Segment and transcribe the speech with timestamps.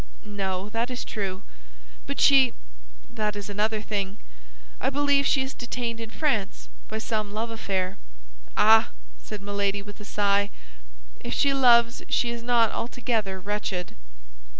[0.25, 1.43] "No, that is true;
[2.07, 4.17] but she—that is another thing;
[4.79, 7.99] I believe she is detained in France by some love affair."
[8.57, 8.89] "Ah,"
[9.21, 10.49] said Milady, with a sigh,
[11.19, 13.93] "if she loves she is not altogether wretched."